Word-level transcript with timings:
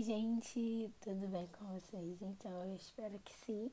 Oi, 0.00 0.04
gente, 0.04 0.90
tudo 1.02 1.28
bem 1.28 1.46
com 1.58 1.66
vocês? 1.78 2.22
Então, 2.22 2.50
eu 2.64 2.74
espero 2.74 3.18
que 3.18 3.34
sim, 3.44 3.70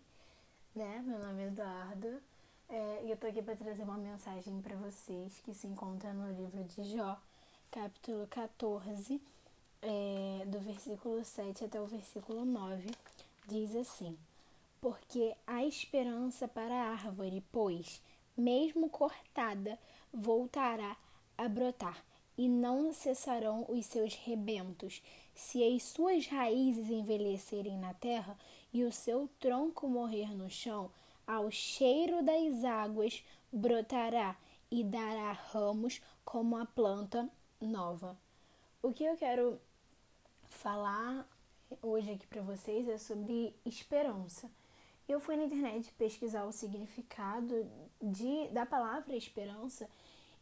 né? 0.75 1.01
Meu 1.07 1.19
nome 1.19 1.43
é 1.43 1.47
Eduardo 1.47 2.21
é, 2.67 3.05
e 3.05 3.11
eu 3.11 3.15
tô 3.15 3.27
aqui 3.27 3.41
para 3.41 3.55
trazer 3.55 3.83
uma 3.83 3.95
mensagem 3.95 4.61
para 4.61 4.75
vocês 4.75 5.39
que 5.45 5.53
se 5.53 5.67
encontra 5.67 6.11
no 6.11 6.29
livro 6.33 6.61
de 6.65 6.83
Jó, 6.83 7.17
capítulo 7.71 8.27
14, 8.27 9.21
é, 9.81 10.43
do 10.47 10.59
versículo 10.59 11.23
7 11.23 11.63
até 11.63 11.79
o 11.79 11.85
versículo 11.85 12.43
9. 12.43 12.91
Diz 13.47 13.73
assim: 13.73 14.17
Porque 14.81 15.33
há 15.47 15.63
esperança 15.63 16.45
para 16.45 16.75
a 16.75 16.89
árvore, 16.89 17.41
pois, 17.53 18.01
mesmo 18.35 18.89
cortada, 18.89 19.79
voltará 20.11 20.97
a 21.37 21.47
brotar 21.47 22.03
e 22.37 22.49
não 22.49 22.91
cessarão 22.91 23.65
os 23.69 23.85
seus 23.85 24.13
rebentos. 24.13 25.01
Se 25.37 25.63
as 25.63 25.83
suas 25.83 26.25
raízes 26.25 26.89
envelhecerem 26.89 27.77
na 27.77 27.93
terra 27.93 28.35
e 28.73 28.83
o 28.83 28.91
seu 28.91 29.29
tronco 29.39 29.87
morrer 29.87 30.35
no 30.35 30.49
chão, 30.49 30.89
ao 31.27 31.51
cheiro 31.51 32.23
das 32.23 32.63
águas 32.63 33.23
brotará 33.53 34.35
e 34.71 34.83
dará 34.83 35.31
ramos 35.31 36.01
como 36.25 36.57
a 36.57 36.65
planta 36.65 37.29
nova. 37.61 38.17
O 38.81 38.91
que 38.91 39.03
eu 39.03 39.15
quero 39.15 39.61
falar 40.49 41.29
hoje 41.83 42.13
aqui 42.13 42.25
para 42.25 42.41
vocês 42.41 42.89
é 42.89 42.97
sobre 42.97 43.55
esperança. 43.63 44.49
Eu 45.07 45.19
fui 45.19 45.35
na 45.35 45.43
internet 45.43 45.93
pesquisar 45.99 46.45
o 46.45 46.51
significado 46.51 47.69
de, 48.01 48.47
da 48.47 48.65
palavra 48.65 49.15
esperança 49.15 49.87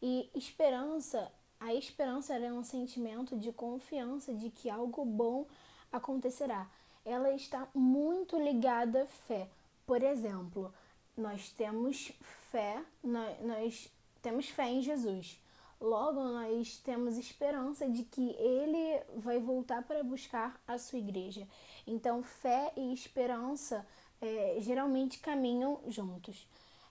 e 0.00 0.30
esperança 0.34 1.30
a 1.58 1.74
esperança 1.74 2.34
é 2.34 2.52
um 2.52 2.62
sentimento 2.62 3.36
de 3.36 3.52
confiança 3.52 4.32
de 4.34 4.50
que 4.50 4.68
algo 4.68 5.04
bom 5.04 5.46
acontecerá. 5.92 6.68
Ela 7.04 7.32
está 7.32 7.68
muito 7.74 8.38
ligada 8.38 9.02
à 9.02 9.06
fé. 9.06 9.48
Por 9.86 10.02
exemplo, 10.02 10.72
nós 11.16 11.50
temos 11.50 12.12
fé, 12.50 12.82
nós, 13.02 13.90
temos 14.20 14.48
fé 14.48 14.68
em 14.68 14.82
Jesus. 14.82 15.40
Logo, 15.80 16.22
nós 16.22 16.78
temos 16.78 17.16
esperança 17.16 17.88
de 17.88 18.02
que 18.02 18.30
ele 18.38 19.02
vai 19.16 19.38
voltar 19.38 19.82
para 19.82 20.02
buscar 20.02 20.60
a 20.66 20.78
sua 20.78 20.98
igreja. 20.98 21.46
Então, 21.86 22.22
fé 22.22 22.72
e 22.76 22.92
esperança 22.92 23.86
é, 24.20 24.56
geralmente 24.60 25.18
caminham 25.18 25.80
juntos. 25.86 26.46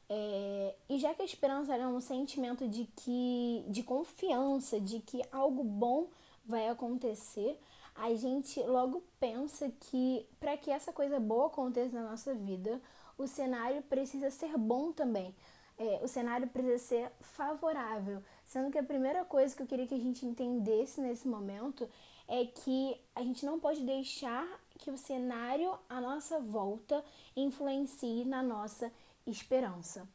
É, 0.08 0.76
e 0.88 1.00
já 1.00 1.14
que 1.14 1.22
a 1.22 1.26
esperança 1.26 1.76
é 1.76 1.88
um 1.88 2.00
sentimento 2.00 2.68
de 2.68 2.86
que 2.96 3.66
de 3.68 3.82
confiança, 3.82 4.80
de 4.80 5.00
que 5.00 5.22
algo 5.32 5.64
bom 5.64 6.08
vai 6.46 6.70
acontecer, 6.70 7.60
a 7.96 8.14
gente 8.14 8.62
logo 8.62 9.04
pensa 9.20 9.72
que 9.80 10.28
para 10.40 10.58
que 10.58 10.70
essa 10.70 10.94
coisa 10.94 11.20
boa 11.20 11.48
aconteça 11.48 12.00
na 12.00 12.10
nossa 12.10 12.34
vida, 12.34 12.82
o 13.18 13.26
cenário 13.26 13.82
precisa 13.84 14.30
ser 14.30 14.58
bom 14.58 14.92
também. 14.92 15.34
É, 15.78 16.00
o 16.04 16.08
cenário 16.08 16.48
precisa 16.48 16.78
ser 16.78 17.12
favorável. 17.22 18.22
Sendo 18.46 18.72
que 18.72 18.78
a 18.78 18.84
primeira 18.84 19.26
coisa 19.26 19.56
que 19.56 19.64
eu 19.64 19.68
queria 19.68 19.88
que 19.88 19.96
a 19.96 20.00
gente 20.00 20.26
entendesse 20.26 21.02
nesse 21.02 21.28
momento 21.28 21.90
é 22.28 22.46
que 22.46 23.00
a 23.16 23.22
gente 23.22 23.46
não 23.46 23.60
pode 23.60 23.82
deixar 23.82 24.48
que 24.78 24.92
o 24.92 24.98
cenário 24.98 25.78
à 25.90 26.00
nossa 26.02 26.40
volta 26.40 27.04
influencie 27.36 28.26
na 28.26 28.44
nossa 28.44 28.92
esperança. 29.28 30.08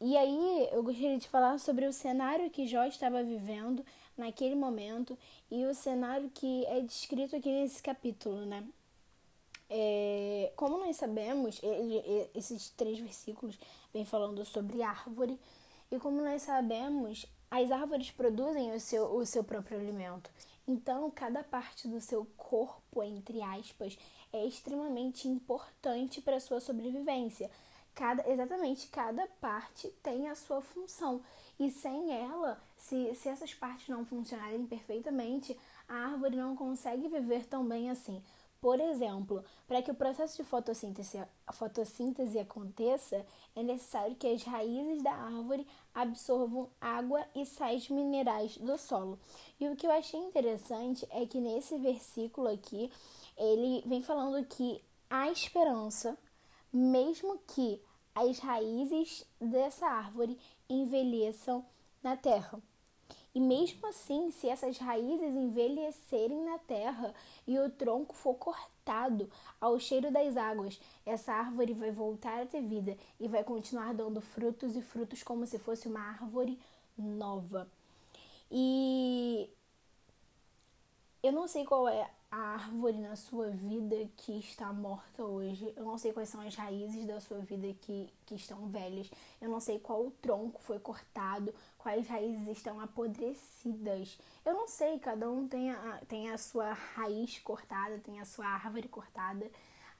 E 0.00 0.16
aí 0.16 0.68
eu 0.72 0.82
gostaria 0.82 1.18
de 1.18 1.28
falar 1.28 1.58
sobre 1.58 1.86
o 1.86 1.92
cenário 1.92 2.50
que 2.50 2.66
Jó 2.66 2.84
estava 2.84 3.22
vivendo 3.22 3.84
naquele 4.16 4.54
momento 4.54 5.16
e 5.50 5.64
o 5.66 5.74
cenário 5.74 6.30
que 6.30 6.64
é 6.66 6.80
descrito 6.80 7.36
aqui 7.36 7.50
nesse 7.50 7.82
capítulo, 7.82 8.46
né? 8.46 8.66
É, 9.68 10.52
como 10.56 10.78
nós 10.78 10.96
sabemos, 10.96 11.62
ele, 11.62 12.28
esses 12.34 12.70
três 12.70 12.98
versículos 12.98 13.58
vêm 13.92 14.04
falando 14.04 14.44
sobre 14.44 14.82
árvore, 14.82 15.38
e 15.92 15.98
como 15.98 16.20
nós 16.22 16.42
sabemos, 16.42 17.26
as 17.50 17.70
árvores 17.70 18.10
produzem 18.10 18.72
o 18.72 18.80
seu, 18.80 19.04
o 19.14 19.26
seu 19.26 19.44
próprio 19.44 19.78
alimento. 19.78 20.30
Então, 20.66 21.10
cada 21.10 21.42
parte 21.42 21.88
do 21.88 22.00
seu 22.00 22.26
corpo, 22.36 23.02
entre 23.02 23.42
aspas, 23.42 23.98
é 24.32 24.44
extremamente 24.44 25.26
importante 25.26 26.20
para 26.20 26.36
a 26.36 26.40
sua 26.40 26.60
sobrevivência. 26.60 27.50
Cada, 27.94 28.28
exatamente, 28.30 28.88
cada 28.88 29.26
parte 29.40 29.88
tem 30.02 30.28
a 30.28 30.34
sua 30.34 30.60
função. 30.62 31.22
E 31.58 31.70
sem 31.70 32.12
ela, 32.12 32.62
se, 32.78 33.14
se 33.14 33.28
essas 33.28 33.52
partes 33.52 33.88
não 33.88 34.04
funcionarem 34.04 34.66
perfeitamente, 34.66 35.58
a 35.88 35.94
árvore 35.94 36.36
não 36.36 36.56
consegue 36.56 37.08
viver 37.08 37.46
tão 37.46 37.66
bem 37.66 37.90
assim. 37.90 38.22
Por 38.60 38.78
exemplo, 38.78 39.42
para 39.66 39.80
que 39.80 39.90
o 39.90 39.94
processo 39.94 40.36
de 40.36 40.44
fotossíntese, 40.44 41.22
fotossíntese 41.52 42.38
aconteça, 42.38 43.24
é 43.56 43.62
necessário 43.62 44.14
que 44.16 44.26
as 44.26 44.42
raízes 44.42 45.02
da 45.02 45.12
árvore 45.12 45.66
absorvam 45.94 46.68
água 46.78 47.24
e 47.34 47.46
sais 47.46 47.88
minerais 47.88 48.58
do 48.58 48.76
solo. 48.76 49.18
E 49.58 49.66
o 49.66 49.74
que 49.74 49.86
eu 49.86 49.90
achei 49.90 50.20
interessante 50.20 51.06
é 51.10 51.24
que 51.24 51.40
nesse 51.40 51.78
versículo 51.78 52.48
aqui, 52.48 52.92
ele 53.34 53.82
vem 53.86 54.02
falando 54.02 54.44
que 54.46 54.84
há 55.08 55.30
esperança, 55.30 56.16
mesmo 56.72 57.38
que 57.46 57.80
as 58.14 58.38
raízes 58.38 59.26
dessa 59.40 59.86
árvore 59.86 60.38
envelheçam 60.68 61.64
na 62.02 62.16
terra. 62.16 62.60
E 63.32 63.40
mesmo 63.40 63.86
assim, 63.86 64.30
se 64.32 64.48
essas 64.48 64.76
raízes 64.78 65.36
envelhecerem 65.36 66.44
na 66.44 66.58
terra 66.58 67.14
e 67.46 67.58
o 67.58 67.70
tronco 67.70 68.14
for 68.14 68.34
cortado 68.34 69.30
ao 69.60 69.78
cheiro 69.78 70.10
das 70.10 70.36
águas, 70.36 70.80
essa 71.06 71.32
árvore 71.32 71.72
vai 71.72 71.92
voltar 71.92 72.42
a 72.42 72.46
ter 72.46 72.60
vida 72.60 72.96
e 73.20 73.28
vai 73.28 73.44
continuar 73.44 73.94
dando 73.94 74.20
frutos 74.20 74.74
e 74.74 74.82
frutos 74.82 75.22
como 75.22 75.46
se 75.46 75.60
fosse 75.60 75.86
uma 75.86 76.00
árvore 76.00 76.58
nova. 76.98 77.68
E 78.50 78.99
eu 81.30 81.32
não 81.32 81.46
sei 81.46 81.64
qual 81.64 81.88
é 81.88 82.10
a 82.28 82.54
árvore 82.54 82.98
na 82.98 83.14
sua 83.14 83.50
vida 83.50 83.94
que 84.16 84.36
está 84.40 84.72
morta 84.72 85.22
hoje. 85.22 85.72
Eu 85.76 85.84
não 85.84 85.96
sei 85.96 86.12
quais 86.12 86.28
são 86.28 86.40
as 86.40 86.56
raízes 86.56 87.06
da 87.06 87.20
sua 87.20 87.38
vida 87.38 87.72
que, 87.82 88.12
que 88.26 88.34
estão 88.34 88.66
velhas. 88.66 89.08
Eu 89.40 89.48
não 89.48 89.60
sei 89.60 89.78
qual 89.78 90.04
o 90.04 90.10
tronco 90.10 90.60
foi 90.60 90.80
cortado, 90.80 91.54
quais 91.78 92.04
raízes 92.08 92.48
estão 92.48 92.80
apodrecidas. 92.80 94.18
Eu 94.44 94.54
não 94.54 94.66
sei, 94.66 94.98
cada 94.98 95.30
um 95.30 95.46
tem 95.46 95.70
a, 95.70 96.00
tem 96.08 96.30
a 96.30 96.36
sua 96.36 96.72
raiz 96.72 97.38
cortada, 97.38 98.00
tem 98.00 98.18
a 98.18 98.24
sua 98.24 98.46
árvore 98.46 98.88
cortada, 98.88 99.48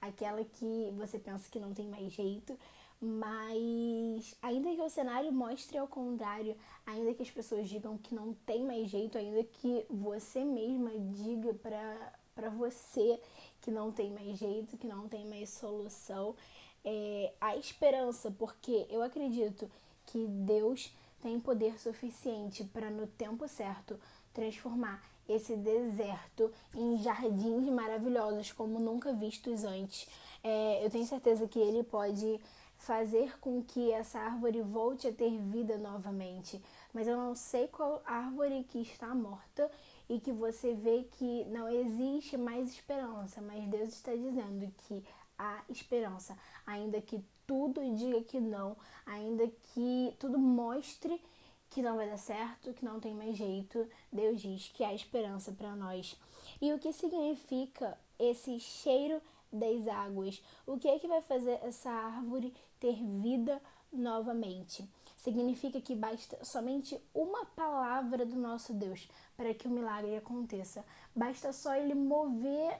aquela 0.01 0.43
que 0.43 0.93
você 0.97 1.17
pensa 1.17 1.49
que 1.49 1.61
não 1.61 1.73
tem 1.73 1.87
mais 1.87 2.11
jeito. 2.11 2.59
Mas 3.01 4.35
ainda 4.43 4.75
que 4.75 4.81
o 4.81 4.89
cenário 4.89 5.31
mostre 5.31 5.77
ao 5.77 5.87
contrário, 5.87 6.55
ainda 6.85 7.15
que 7.15 7.23
as 7.23 7.31
pessoas 7.31 7.67
digam 7.67 7.97
que 7.97 8.13
não 8.13 8.33
tem 8.45 8.63
mais 8.63 8.91
jeito, 8.91 9.17
ainda 9.17 9.43
que 9.43 9.85
você 9.89 10.43
mesma 10.43 10.91
diga 10.99 11.53
para 11.55 12.13
para 12.33 12.49
você 12.49 13.19
que 13.61 13.69
não 13.69 13.91
tem 13.91 14.09
mais 14.11 14.37
jeito, 14.37 14.77
que 14.77 14.87
não 14.87 15.07
tem 15.07 15.27
mais 15.27 15.49
solução, 15.49 16.35
é, 16.83 17.33
a 17.39 17.55
esperança, 17.57 18.31
porque 18.31 18.87
eu 18.89 19.03
acredito 19.03 19.69
que 20.07 20.25
Deus 20.27 20.91
tem 21.21 21.39
poder 21.39 21.79
suficiente 21.79 22.63
para 22.63 22.89
no 22.89 23.05
tempo 23.05 23.47
certo 23.47 23.99
transformar 24.33 25.03
esse 25.29 25.55
deserto 25.55 26.51
em 26.75 26.97
jardins 26.97 27.69
maravilhosos 27.69 28.51
como 28.51 28.79
nunca 28.79 29.13
vistos 29.13 29.63
antes. 29.63 30.07
É, 30.43 30.83
eu 30.83 30.89
tenho 30.89 31.05
certeza 31.05 31.47
que 31.47 31.59
Ele 31.59 31.83
pode 31.83 32.39
fazer 32.81 33.39
com 33.39 33.63
que 33.63 33.91
essa 33.91 34.19
árvore 34.19 34.61
volte 34.61 35.07
a 35.07 35.13
ter 35.13 35.37
vida 35.37 35.77
novamente. 35.77 36.59
Mas 36.91 37.07
eu 37.07 37.15
não 37.15 37.35
sei 37.35 37.67
qual 37.67 38.01
árvore 38.05 38.63
que 38.63 38.81
está 38.81 39.13
morta 39.13 39.71
e 40.09 40.19
que 40.19 40.31
você 40.31 40.73
vê 40.73 41.03
que 41.11 41.45
não 41.45 41.69
existe 41.69 42.37
mais 42.37 42.69
esperança, 42.69 43.39
mas 43.39 43.67
Deus 43.67 43.93
está 43.93 44.13
dizendo 44.15 44.73
que 44.87 45.03
há 45.37 45.63
esperança, 45.69 46.35
ainda 46.65 46.99
que 46.99 47.23
tudo 47.45 47.81
diga 47.95 48.21
que 48.23 48.39
não, 48.39 48.75
ainda 49.05 49.47
que 49.47 50.15
tudo 50.19 50.39
mostre 50.39 51.21
que 51.69 51.83
não 51.83 51.95
vai 51.95 52.09
dar 52.09 52.17
certo, 52.17 52.73
que 52.73 52.83
não 52.83 52.99
tem 52.99 53.13
mais 53.13 53.37
jeito, 53.37 53.87
Deus 54.11 54.41
diz 54.41 54.69
que 54.69 54.83
há 54.83 54.93
esperança 54.93 55.51
para 55.51 55.75
nós. 55.75 56.19
E 56.59 56.73
o 56.73 56.79
que 56.79 56.91
significa 56.91 57.97
esse 58.19 58.59
cheiro 58.59 59.21
das 59.51 59.87
águas? 59.87 60.41
O 60.65 60.77
que 60.77 60.87
é 60.87 60.99
que 60.99 61.07
vai 61.07 61.21
fazer 61.21 61.59
essa 61.63 61.89
árvore 61.89 62.53
ter 62.79 62.95
vida 63.21 63.61
novamente? 63.91 64.87
Significa 65.17 65.79
que 65.79 65.95
basta 65.95 66.43
somente 66.43 66.99
uma 67.13 67.45
palavra 67.45 68.25
do 68.25 68.35
nosso 68.35 68.73
Deus 68.73 69.07
para 69.37 69.53
que 69.53 69.67
o 69.67 69.71
milagre 69.71 70.15
aconteça. 70.15 70.85
Basta 71.15 71.53
só 71.53 71.75
ele 71.75 71.93
mover 71.93 72.79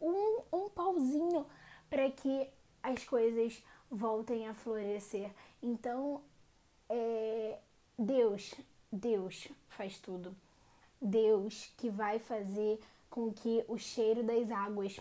um, 0.00 0.40
um 0.52 0.68
pauzinho 0.70 1.46
para 1.90 2.10
que 2.10 2.48
as 2.82 3.04
coisas 3.04 3.62
voltem 3.90 4.48
a 4.48 4.54
florescer. 4.54 5.30
Então, 5.62 6.22
é, 6.88 7.58
Deus, 7.98 8.54
Deus 8.90 9.48
faz 9.68 9.98
tudo. 9.98 10.34
Deus 11.00 11.72
que 11.76 11.90
vai 11.90 12.18
fazer 12.18 12.80
com 13.10 13.32
que 13.32 13.64
o 13.68 13.76
cheiro 13.76 14.22
das 14.22 14.50
águas 14.50 14.98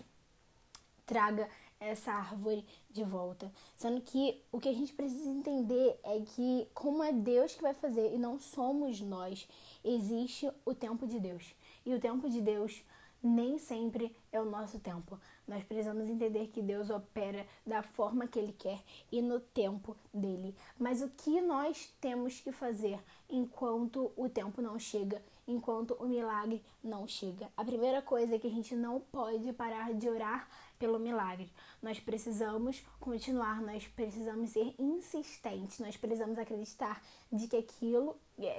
traga 1.11 1.49
essa 1.77 2.13
árvore 2.13 2.63
de 2.89 3.03
volta. 3.03 3.51
Sendo 3.75 3.99
que 3.99 4.41
o 4.49 4.61
que 4.61 4.69
a 4.69 4.73
gente 4.73 4.93
precisa 4.93 5.29
entender 5.29 5.99
é 6.03 6.21
que, 6.21 6.65
como 6.73 7.03
é 7.03 7.11
Deus 7.11 7.53
que 7.53 7.61
vai 7.61 7.73
fazer 7.73 8.13
e 8.13 8.17
não 8.17 8.39
somos 8.39 9.01
nós, 9.01 9.45
existe 9.83 10.49
o 10.63 10.73
tempo 10.73 11.05
de 11.05 11.19
Deus. 11.19 11.53
E 11.85 11.93
o 11.93 11.99
tempo 11.99 12.29
de 12.29 12.39
Deus 12.39 12.81
nem 13.21 13.57
sempre 13.57 14.15
é 14.31 14.39
o 14.39 14.45
nosso 14.45 14.79
tempo. 14.79 15.19
Nós 15.45 15.63
precisamos 15.65 16.09
entender 16.09 16.47
que 16.47 16.61
Deus 16.61 16.89
opera 16.89 17.45
da 17.67 17.83
forma 17.83 18.25
que 18.25 18.39
Ele 18.39 18.53
quer 18.53 18.81
e 19.11 19.21
no 19.21 19.39
tempo 19.39 19.97
dele. 20.13 20.55
Mas 20.79 21.01
o 21.01 21.09
que 21.09 21.41
nós 21.41 21.93
temos 21.99 22.39
que 22.39 22.53
fazer 22.53 22.99
enquanto 23.29 24.11
o 24.15 24.29
tempo 24.29 24.61
não 24.61 24.79
chega, 24.79 25.21
enquanto 25.47 25.93
o 25.95 26.07
milagre 26.07 26.63
não 26.81 27.07
chega? 27.07 27.49
A 27.57 27.65
primeira 27.65 28.01
coisa 28.01 28.35
é 28.35 28.39
que 28.39 28.47
a 28.47 28.51
gente 28.51 28.75
não 28.75 29.01
pode 29.11 29.51
parar 29.53 29.93
de 29.93 30.09
orar 30.09 30.47
pelo 30.81 30.97
milagre. 30.97 31.47
Nós 31.79 31.99
precisamos 31.99 32.83
continuar, 32.99 33.61
nós 33.61 33.87
precisamos 33.87 34.49
ser 34.49 34.73
insistentes, 34.79 35.77
nós 35.77 35.95
precisamos 35.95 36.39
acreditar 36.39 36.99
de 37.31 37.47
que 37.47 37.55
aquilo, 37.55 38.17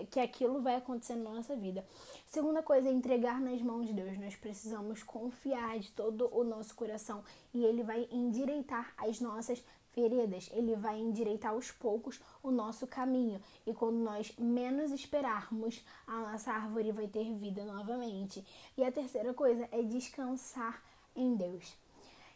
que 0.09 0.21
aquilo 0.21 0.63
vai 0.63 0.77
acontecer 0.77 1.17
na 1.17 1.31
nossa 1.31 1.57
vida. 1.57 1.85
Segunda 2.25 2.63
coisa 2.63 2.89
é 2.89 2.93
entregar 2.93 3.41
nas 3.41 3.61
mãos 3.61 3.89
de 3.89 3.93
Deus. 3.93 4.17
Nós 4.19 4.37
precisamos 4.37 5.03
confiar 5.03 5.81
de 5.81 5.91
todo 5.91 6.31
o 6.33 6.45
nosso 6.45 6.77
coração 6.77 7.25
e 7.53 7.65
ele 7.65 7.83
vai 7.83 8.07
endireitar 8.13 8.95
as 8.97 9.21
nossas 9.21 9.61
veredas, 9.95 10.49
ele 10.53 10.77
vai 10.77 10.99
endireitar 11.01 11.51
aos 11.51 11.73
poucos 11.73 12.21
o 12.41 12.53
nosso 12.53 12.87
caminho. 12.87 13.43
E 13.67 13.75
quando 13.75 13.97
nós 13.97 14.33
menos 14.39 14.93
esperarmos, 14.93 15.85
a 16.07 16.21
nossa 16.21 16.53
árvore 16.53 16.93
vai 16.93 17.09
ter 17.09 17.35
vida 17.35 17.65
novamente. 17.65 18.47
E 18.79 18.85
a 18.85 18.93
terceira 18.93 19.35
coisa 19.35 19.69
é 19.73 19.83
descansar 19.83 20.81
em 21.17 21.35
Deus. 21.35 21.82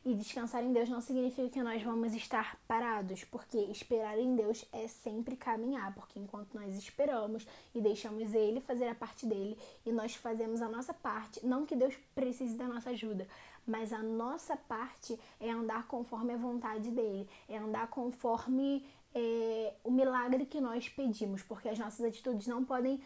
E 0.07 0.15
descansar 0.15 0.63
em 0.63 0.73
Deus 0.73 0.89
não 0.89 1.01
significa 1.01 1.49
que 1.49 1.61
nós 1.61 1.83
vamos 1.83 2.15
estar 2.15 2.57
parados, 2.69 3.25
porque 3.25 3.59
esperar 3.59 4.17
em 4.17 4.37
Deus 4.37 4.65
é 4.73 4.87
sempre 4.87 5.35
caminhar, 5.35 5.93
porque 5.97 6.21
enquanto 6.21 6.55
nós 6.55 6.77
esperamos 6.79 7.45
e 7.75 7.81
deixamos 7.81 8.33
Ele 8.33 8.61
fazer 8.61 8.87
a 8.87 8.95
parte 8.95 9.27
dele 9.27 9.59
e 9.85 9.91
nós 9.91 10.15
fazemos 10.15 10.63
a 10.63 10.69
nossa 10.69 10.95
parte, 10.95 11.45
não 11.45 11.67
que 11.67 11.75
Deus 11.75 11.93
precise 12.15 12.57
da 12.57 12.69
nossa 12.69 12.91
ajuda, 12.91 13.27
mas 13.67 13.93
a 13.93 14.01
nossa 14.01 14.57
parte 14.57 15.19
é 15.41 15.51
andar 15.51 15.89
conforme 15.89 16.35
a 16.35 16.37
vontade 16.37 16.93
dele, 16.93 17.29
é 17.49 17.59
andar 17.59 17.89
conforme 17.89 18.87
é, 19.13 19.75
o 19.83 19.91
milagre 19.91 20.47
que 20.47 20.61
nós 20.61 20.89
pedimos, 20.89 21.43
porque 21.43 21.69
as 21.69 21.81
nossas 21.81 22.07
atitudes 22.07 22.47
não 22.47 22.65
podem 22.65 23.01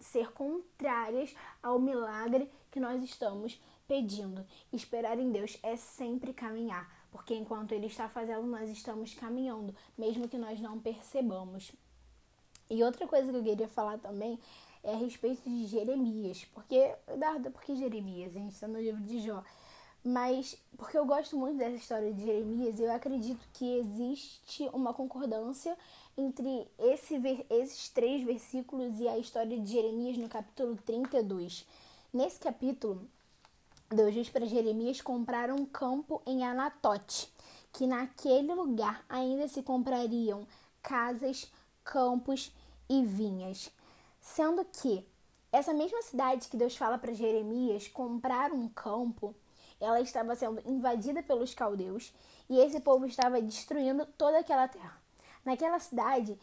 ser 0.00 0.30
contrárias 0.32 1.34
ao 1.62 1.78
milagre 1.80 2.48
que 2.70 2.78
nós 2.78 3.02
estamos 3.02 3.54
pedindo. 3.54 3.75
Esperar 4.72 5.18
em 5.18 5.30
Deus 5.30 5.58
é 5.62 5.76
sempre 5.76 6.32
caminhar, 6.32 6.90
porque 7.10 7.34
enquanto 7.34 7.72
Ele 7.72 7.86
está 7.86 8.08
fazendo, 8.08 8.46
nós 8.46 8.70
estamos 8.70 9.14
caminhando, 9.14 9.74
mesmo 9.96 10.28
que 10.28 10.36
nós 10.36 10.60
não 10.60 10.78
percebamos. 10.78 11.72
E 12.68 12.82
outra 12.82 13.06
coisa 13.06 13.30
que 13.30 13.38
eu 13.38 13.44
queria 13.44 13.68
falar 13.68 13.98
também 13.98 14.38
é 14.82 14.92
a 14.92 14.96
respeito 14.96 15.48
de 15.48 15.66
Jeremias, 15.66 16.44
porque, 16.52 16.94
Darda, 17.18 17.50
por 17.50 17.62
que 17.62 17.76
Jeremias? 17.76 18.34
A 18.36 18.38
gente 18.38 18.52
está 18.52 18.68
no 18.68 18.80
livro 18.80 19.02
de 19.02 19.20
Jó. 19.20 19.42
Mas, 20.04 20.56
porque 20.76 20.96
eu 20.96 21.04
gosto 21.04 21.36
muito 21.36 21.58
dessa 21.58 21.74
história 21.74 22.12
de 22.12 22.24
Jeremias, 22.24 22.78
eu 22.78 22.92
acredito 22.92 23.44
que 23.52 23.78
existe 23.78 24.68
uma 24.72 24.94
concordância 24.94 25.76
entre 26.16 26.68
esse, 26.78 27.20
esses 27.50 27.88
três 27.88 28.22
versículos 28.22 29.00
e 29.00 29.08
a 29.08 29.18
história 29.18 29.58
de 29.58 29.72
Jeremias 29.72 30.16
no 30.16 30.28
capítulo 30.28 30.76
32. 30.86 31.66
Nesse 32.12 32.38
capítulo, 32.38 33.08
Deus 33.88 34.12
diz 34.12 34.28
para 34.28 34.46
Jeremias 34.46 35.00
comprar 35.00 35.48
um 35.50 35.64
campo 35.64 36.20
em 36.26 36.44
Anatote, 36.44 37.32
que 37.72 37.86
naquele 37.86 38.52
lugar 38.52 39.04
ainda 39.08 39.46
se 39.46 39.62
comprariam 39.62 40.44
casas, 40.82 41.50
campos 41.84 42.52
e 42.88 43.04
vinhas. 43.04 43.70
Sendo 44.20 44.64
que 44.64 45.06
essa 45.52 45.72
mesma 45.72 46.02
cidade 46.02 46.48
que 46.48 46.56
Deus 46.56 46.76
fala 46.76 46.98
para 46.98 47.14
Jeremias 47.14 47.86
comprar 47.86 48.50
um 48.50 48.68
campo, 48.68 49.32
ela 49.80 50.00
estava 50.00 50.34
sendo 50.34 50.60
invadida 50.66 51.22
pelos 51.22 51.54
caldeus 51.54 52.12
e 52.50 52.58
esse 52.58 52.80
povo 52.80 53.06
estava 53.06 53.40
destruindo 53.40 54.04
toda 54.18 54.40
aquela 54.40 54.66
terra. 54.66 55.00
Naquela 55.44 55.78
cidade 55.78 56.36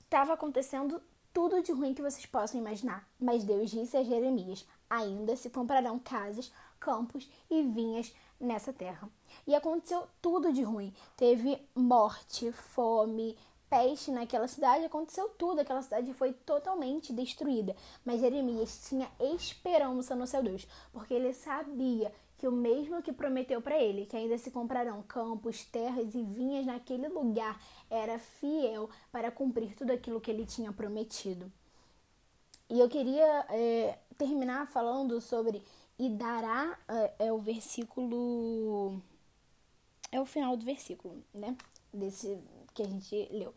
estava 0.00 0.32
acontecendo 0.32 1.02
tudo 1.34 1.62
de 1.62 1.70
ruim 1.70 1.92
que 1.92 2.02
vocês 2.02 2.24
possam 2.24 2.58
imaginar, 2.58 3.06
mas 3.20 3.44
Deus 3.44 3.70
disse 3.70 3.96
a 3.96 4.02
Jeremias: 4.02 4.66
ainda 4.88 5.36
se 5.36 5.50
comprarão 5.50 5.98
casas, 5.98 6.50
campos 6.78 7.30
e 7.50 7.62
vinhas 7.62 8.12
nessa 8.40 8.72
terra. 8.72 9.08
E 9.46 9.54
aconteceu 9.54 10.06
tudo 10.22 10.52
de 10.52 10.62
ruim. 10.62 10.92
Teve 11.16 11.60
morte, 11.74 12.52
fome, 12.52 13.36
peste 13.68 14.10
naquela 14.10 14.48
cidade, 14.48 14.84
aconteceu 14.84 15.28
tudo. 15.30 15.60
Aquela 15.60 15.82
cidade 15.82 16.12
foi 16.14 16.32
totalmente 16.32 17.12
destruída. 17.12 17.74
Mas 18.04 18.20
Jeremias 18.20 18.88
tinha 18.88 19.10
esperança 19.20 20.14
no 20.14 20.26
seu 20.26 20.42
Deus, 20.42 20.66
porque 20.92 21.14
ele 21.14 21.32
sabia 21.34 22.12
que 22.38 22.46
o 22.46 22.52
mesmo 22.52 23.02
que 23.02 23.12
prometeu 23.12 23.60
para 23.60 23.82
ele, 23.82 24.06
que 24.06 24.16
ainda 24.16 24.38
se 24.38 24.50
comprarão 24.50 25.02
campos, 25.02 25.64
terras 25.64 26.14
e 26.14 26.22
vinhas 26.22 26.64
naquele 26.64 27.08
lugar, 27.08 27.60
era 27.90 28.18
fiel 28.18 28.88
para 29.10 29.30
cumprir 29.30 29.74
tudo 29.74 29.92
aquilo 29.92 30.20
que 30.20 30.30
ele 30.30 30.46
tinha 30.46 30.72
prometido. 30.72 31.50
E 32.70 32.78
eu 32.78 32.88
queria 32.88 33.46
é, 33.48 33.98
terminar 34.16 34.68
falando 34.68 35.20
sobre 35.20 35.62
e 35.98 36.08
dará 36.08 36.78
é, 36.88 37.26
é 37.26 37.32
o 37.32 37.38
versículo 37.38 39.00
é 40.10 40.20
o 40.20 40.24
final 40.24 40.56
do 40.56 40.64
versículo, 40.64 41.22
né? 41.34 41.56
Desse 41.92 42.38
que 42.74 42.82
a 42.82 42.86
gente 42.86 43.28
leu. 43.30 43.52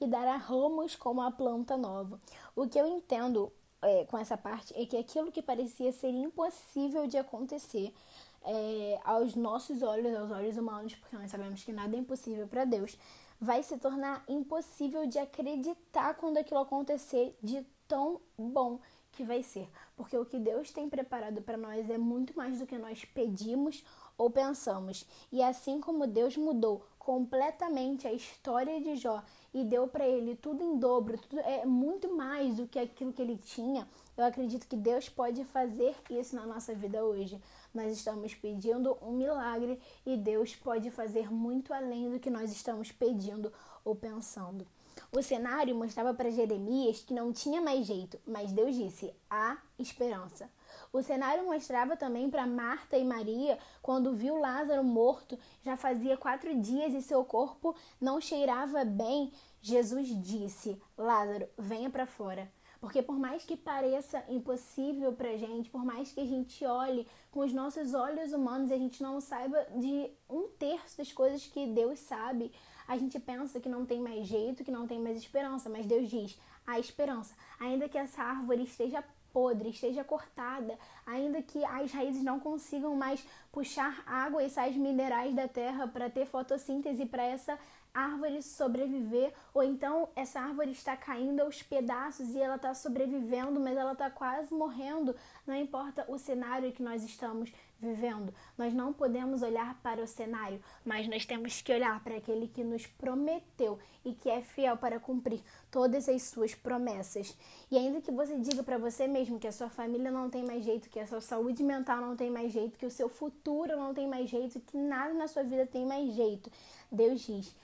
E 0.00 0.06
dará 0.06 0.36
ramos 0.36 0.96
como 0.96 1.22
a 1.22 1.30
planta 1.30 1.76
nova. 1.76 2.20
O 2.56 2.66
que 2.66 2.78
eu 2.78 2.86
entendo 2.86 3.52
é, 3.80 4.04
com 4.06 4.18
essa 4.18 4.36
parte 4.36 4.74
é 4.76 4.84
que 4.84 4.96
aquilo 4.96 5.30
que 5.30 5.40
parecia 5.40 5.92
ser 5.92 6.10
impossível 6.10 7.06
de 7.06 7.16
acontecer 7.16 7.94
é, 8.42 9.00
aos 9.04 9.34
nossos 9.34 9.82
olhos, 9.82 10.14
aos 10.16 10.30
olhos 10.30 10.56
humanos, 10.58 10.94
porque 10.96 11.16
nós 11.16 11.30
sabemos 11.30 11.62
que 11.62 11.72
nada 11.72 11.94
é 11.96 11.98
impossível 11.98 12.46
para 12.46 12.64
Deus, 12.64 12.98
vai 13.40 13.62
se 13.62 13.78
tornar 13.78 14.24
impossível 14.28 15.06
de 15.06 15.18
acreditar 15.18 16.14
quando 16.14 16.38
aquilo 16.38 16.60
acontecer 16.60 17.36
de 17.42 17.64
tão 17.86 18.20
bom 18.36 18.80
que 19.14 19.24
vai 19.24 19.42
ser, 19.42 19.68
porque 19.96 20.16
o 20.16 20.24
que 20.24 20.38
Deus 20.38 20.70
tem 20.70 20.88
preparado 20.88 21.40
para 21.42 21.56
nós 21.56 21.88
é 21.88 21.96
muito 21.96 22.36
mais 22.36 22.58
do 22.58 22.66
que 22.66 22.76
nós 22.76 23.04
pedimos 23.04 23.84
ou 24.16 24.30
pensamos. 24.30 25.06
E 25.32 25.42
assim 25.42 25.80
como 25.80 26.06
Deus 26.06 26.36
mudou 26.36 26.84
completamente 26.98 28.06
a 28.06 28.12
história 28.12 28.80
de 28.80 28.96
Jó 28.96 29.22
e 29.52 29.62
deu 29.62 29.86
para 29.86 30.06
ele 30.06 30.34
tudo 30.34 30.62
em 30.62 30.78
dobro, 30.78 31.18
tudo 31.18 31.38
é 31.40 31.64
muito 31.66 32.14
mais 32.14 32.56
do 32.56 32.66
que 32.66 32.78
aquilo 32.78 33.12
que 33.12 33.20
ele 33.20 33.36
tinha. 33.36 33.86
Eu 34.16 34.24
acredito 34.24 34.66
que 34.66 34.76
Deus 34.76 35.08
pode 35.08 35.44
fazer 35.44 35.94
isso 36.10 36.34
na 36.34 36.46
nossa 36.46 36.74
vida 36.74 37.04
hoje. 37.04 37.40
Nós 37.72 37.92
estamos 37.92 38.34
pedindo 38.34 38.96
um 39.02 39.12
milagre 39.12 39.78
e 40.06 40.16
Deus 40.16 40.56
pode 40.56 40.90
fazer 40.90 41.30
muito 41.32 41.74
além 41.74 42.10
do 42.10 42.18
que 42.18 42.30
nós 42.30 42.50
estamos 42.50 42.90
pedindo 42.90 43.52
ou 43.84 43.94
pensando. 43.94 44.66
O 45.12 45.22
cenário 45.22 45.74
mostrava 45.74 46.12
para 46.12 46.30
Jeremias 46.30 47.00
que 47.00 47.14
não 47.14 47.32
tinha 47.32 47.60
mais 47.60 47.86
jeito, 47.86 48.18
mas 48.26 48.52
Deus 48.52 48.74
disse: 48.74 49.14
há 49.30 49.58
esperança. 49.78 50.50
O 50.92 51.02
cenário 51.02 51.44
mostrava 51.44 51.96
também 51.96 52.30
para 52.30 52.46
Marta 52.46 52.96
e 52.96 53.04
Maria, 53.04 53.58
quando 53.82 54.14
viu 54.14 54.36
Lázaro 54.36 54.82
morto, 54.84 55.38
já 55.62 55.76
fazia 55.76 56.16
quatro 56.16 56.54
dias 56.60 56.92
e 56.94 57.02
seu 57.02 57.24
corpo 57.24 57.74
não 58.00 58.20
cheirava 58.20 58.84
bem. 58.84 59.32
Jesus 59.60 60.08
disse: 60.22 60.80
Lázaro, 60.96 61.48
venha 61.58 61.90
para 61.90 62.06
fora. 62.06 62.50
Porque 62.84 63.00
por 63.00 63.18
mais 63.18 63.42
que 63.46 63.56
pareça 63.56 64.22
impossível 64.28 65.10
para 65.14 65.38
gente, 65.38 65.70
por 65.70 65.82
mais 65.82 66.12
que 66.12 66.20
a 66.20 66.26
gente 66.26 66.66
olhe 66.66 67.08
com 67.30 67.40
os 67.40 67.50
nossos 67.50 67.94
olhos 67.94 68.34
humanos 68.34 68.70
e 68.70 68.74
a 68.74 68.76
gente 68.76 69.02
não 69.02 69.22
saiba 69.22 69.58
de 69.74 70.10
um 70.28 70.48
terço 70.58 70.98
das 70.98 71.10
coisas 71.10 71.46
que 71.46 71.66
Deus 71.66 71.98
sabe, 71.98 72.52
a 72.86 72.98
gente 72.98 73.18
pensa 73.18 73.58
que 73.58 73.70
não 73.70 73.86
tem 73.86 74.02
mais 74.02 74.26
jeito, 74.26 74.62
que 74.62 74.70
não 74.70 74.86
tem 74.86 75.00
mais 75.00 75.16
esperança, 75.16 75.70
mas 75.70 75.86
Deus 75.86 76.10
diz: 76.10 76.38
há 76.66 76.78
esperança. 76.78 77.34
Ainda 77.58 77.88
que 77.88 77.96
essa 77.96 78.22
árvore 78.22 78.64
esteja 78.64 79.02
podre, 79.32 79.70
esteja 79.70 80.04
cortada, 80.04 80.78
ainda 81.06 81.40
que 81.40 81.64
as 81.64 81.90
raízes 81.90 82.22
não 82.22 82.38
consigam 82.38 82.94
mais 82.94 83.26
puxar 83.50 84.04
água 84.06 84.44
e 84.44 84.50
sais 84.50 84.76
minerais 84.76 85.34
da 85.34 85.48
terra 85.48 85.88
para 85.88 86.10
ter 86.10 86.26
fotossíntese 86.26 87.06
para 87.06 87.22
essa 87.22 87.58
árvore 87.94 88.42
sobreviver, 88.42 89.32
ou 89.54 89.62
então 89.62 90.08
essa 90.16 90.40
árvore 90.40 90.72
está 90.72 90.96
caindo 90.96 91.40
aos 91.40 91.62
pedaços 91.62 92.30
e 92.30 92.40
ela 92.40 92.56
está 92.56 92.74
sobrevivendo, 92.74 93.60
mas 93.60 93.76
ela 93.76 93.92
está 93.92 94.10
quase 94.10 94.52
morrendo. 94.52 95.14
Não 95.46 95.54
importa 95.54 96.04
o 96.08 96.18
cenário 96.18 96.72
que 96.72 96.82
nós 96.82 97.04
estamos 97.04 97.52
vivendo. 97.80 98.34
Nós 98.56 98.72
não 98.72 98.92
podemos 98.92 99.42
olhar 99.42 99.78
para 99.82 100.02
o 100.02 100.06
cenário, 100.06 100.60
mas 100.84 101.06
nós 101.06 101.24
temos 101.24 101.60
que 101.60 101.72
olhar 101.72 102.02
para 102.02 102.16
aquele 102.16 102.48
que 102.48 102.64
nos 102.64 102.86
prometeu 102.86 103.78
e 104.04 104.12
que 104.12 104.28
é 104.28 104.42
fiel 104.42 104.76
para 104.76 104.98
cumprir 104.98 105.40
todas 105.70 106.08
as 106.08 106.22
suas 106.22 106.54
promessas. 106.54 107.36
E 107.70 107.76
ainda 107.76 108.00
que 108.00 108.10
você 108.10 108.36
diga 108.38 108.62
para 108.62 108.78
você 108.78 109.06
mesmo 109.06 109.38
que 109.38 109.46
a 109.46 109.52
sua 109.52 109.68
família 109.68 110.10
não 110.10 110.30
tem 110.30 110.44
mais 110.44 110.64
jeito, 110.64 110.88
que 110.88 110.98
a 110.98 111.06
sua 111.06 111.20
saúde 111.20 111.62
mental 111.62 112.00
não 112.00 112.16
tem 112.16 112.30
mais 112.30 112.52
jeito, 112.52 112.78
que 112.78 112.86
o 112.86 112.90
seu 112.90 113.08
futuro 113.08 113.76
não 113.76 113.94
tem 113.94 114.08
mais 114.08 114.28
jeito, 114.28 114.60
que 114.60 114.76
nada 114.76 115.14
na 115.14 115.28
sua 115.28 115.42
vida 115.42 115.66
tem 115.66 115.86
mais 115.86 116.12
jeito, 116.14 116.50
Deus 116.90 117.20
diz 117.20 117.54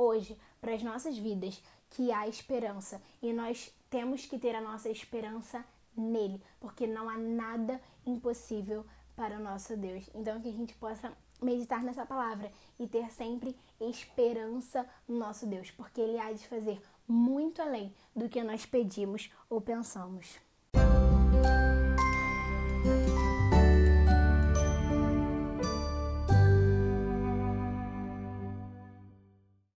hoje 0.00 0.36
para 0.60 0.74
as 0.74 0.82
nossas 0.82 1.16
vidas 1.16 1.62
que 1.90 2.12
há 2.12 2.28
esperança 2.28 3.00
e 3.22 3.32
nós 3.32 3.72
temos 3.88 4.24
que 4.26 4.38
ter 4.38 4.54
a 4.54 4.60
nossa 4.60 4.88
esperança 4.88 5.64
nele, 5.96 6.40
porque 6.60 6.86
não 6.86 7.08
há 7.08 7.16
nada 7.16 7.80
impossível 8.06 8.84
para 9.16 9.36
o 9.36 9.42
nosso 9.42 9.76
Deus. 9.76 10.08
Então 10.14 10.40
que 10.40 10.48
a 10.48 10.52
gente 10.52 10.74
possa 10.74 11.12
meditar 11.42 11.82
nessa 11.82 12.06
palavra 12.06 12.50
e 12.78 12.86
ter 12.86 13.10
sempre 13.10 13.56
esperança 13.80 14.88
no 15.08 15.18
nosso 15.18 15.46
Deus, 15.46 15.70
porque 15.70 16.00
ele 16.00 16.18
há 16.18 16.32
de 16.32 16.46
fazer 16.46 16.80
muito 17.08 17.60
além 17.60 17.92
do 18.14 18.28
que 18.28 18.42
nós 18.42 18.64
pedimos 18.64 19.30
ou 19.48 19.60
pensamos. 19.60 20.38